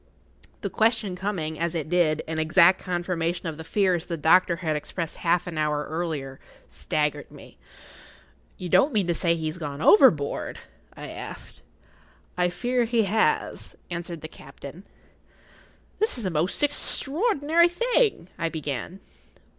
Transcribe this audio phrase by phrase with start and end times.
[0.61, 4.75] The question coming, as it did, in exact confirmation of the fears the doctor had
[4.75, 7.59] expressed half an hour earlier, staggered me.
[8.57, 10.57] "You don't mean to say he has gone overboard?"
[10.95, 11.61] I asked.
[12.35, 14.85] "I fear he has," answered the captain.
[15.99, 19.01] "This is the most extraordinary thing——" I began.